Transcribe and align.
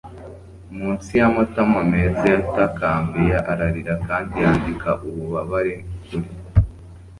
munsi 0.77 1.09
y'amatama 1.19 1.79
meza. 1.91 2.23
yatakambiye, 2.35 3.35
ararira 3.51 3.95
kandi 4.07 4.33
yandika 4.43 4.89
ububabare 5.07 5.73
kuri 6.05 6.27